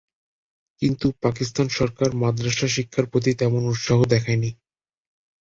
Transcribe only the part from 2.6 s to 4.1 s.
শিক্ষার প্রতি তেমন উৎসাহ